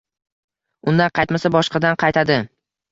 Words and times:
Undan 0.93 1.15
qaytmasa, 1.21 1.55
boshqadan 1.59 2.03
qaytadi. 2.07 2.45